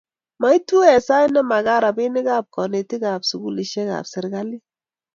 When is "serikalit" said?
4.13-4.63